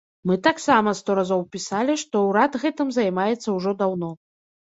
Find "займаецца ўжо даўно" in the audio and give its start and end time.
2.97-4.09